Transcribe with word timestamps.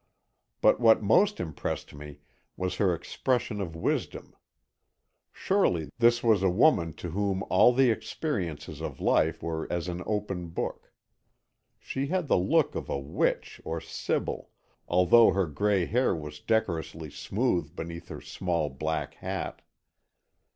But 0.61 0.79
what 0.79 1.03
most 1.03 1.39
impressed 1.39 1.93
me 1.93 2.21
was 2.57 2.77
her 2.77 2.91
expression 2.95 3.61
of 3.61 3.75
wisdom. 3.75 4.35
Surely, 5.31 5.91
this 5.99 6.23
was 6.23 6.41
a 6.41 6.49
woman 6.49 6.93
to 6.93 7.11
whom 7.11 7.43
all 7.51 7.71
the 7.71 7.91
experiences 7.91 8.81
of 8.81 8.99
life 8.99 9.43
were 9.43 9.71
as 9.71 9.87
an 9.87 10.01
open 10.07 10.47
book. 10.47 10.91
She 11.77 12.07
had 12.07 12.27
the 12.27 12.37
look 12.39 12.73
of 12.73 12.89
a 12.89 12.97
witch 12.97 13.61
or 13.63 13.79
sibyl, 13.79 14.49
although 14.87 15.33
her 15.33 15.45
gray 15.45 15.85
hair 15.85 16.15
was 16.15 16.39
decorously 16.39 17.11
smooth 17.11 17.75
beneath 17.75 18.07
her 18.07 18.21
small 18.21 18.71
black 18.71 19.13
hat. 19.13 19.61